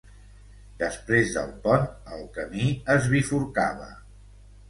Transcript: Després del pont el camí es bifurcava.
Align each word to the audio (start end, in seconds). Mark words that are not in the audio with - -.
Després 0.83 1.33
del 1.35 1.51
pont 1.67 1.85
el 2.17 2.25
camí 2.39 2.71
es 2.97 3.05
bifurcava. 3.13 3.93